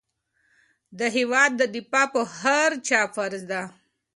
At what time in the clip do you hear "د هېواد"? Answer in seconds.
0.99-1.51